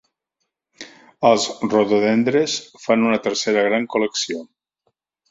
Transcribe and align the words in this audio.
Els 1.29 1.43
rododendres 1.73 2.55
fan 2.85 3.05
una 3.09 3.19
tercera 3.27 3.65
gran 3.67 3.85
col·lecció. 3.97 4.41